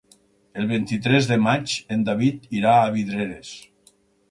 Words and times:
El 0.61 0.63
vint-i-tres 0.71 1.27
de 1.33 1.37
maig 1.49 1.77
en 1.97 2.07
David 2.09 2.49
irà 2.63 2.75
a 2.87 2.91
Vidreres. 2.99 3.55